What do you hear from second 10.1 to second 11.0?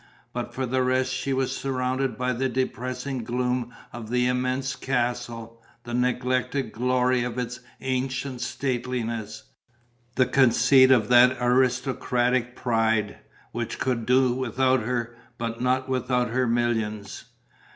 the conceit